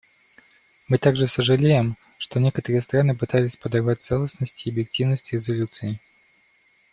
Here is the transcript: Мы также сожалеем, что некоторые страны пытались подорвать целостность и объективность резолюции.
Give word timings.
Мы 0.87 0.97
также 0.97 1.27
сожалеем, 1.27 1.95
что 2.17 2.39
некоторые 2.39 2.81
страны 2.81 3.15
пытались 3.15 3.55
подорвать 3.55 4.01
целостность 4.01 4.65
и 4.65 4.71
объективность 4.71 5.31
резолюции. 5.31 5.99